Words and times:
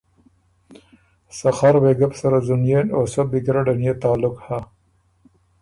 سخر 1.39 1.75
وېګه 1.83 2.07
بو 2.11 2.17
سَرَه 2.19 2.39
ځُنئېن 2.47 2.87
او 2.95 3.01
سۀ 3.13 3.21
بی 3.29 3.39
ګیرډن 3.45 3.79
يې 3.85 3.93
تعلق 4.01 4.35
هۀ۔ 4.45 4.59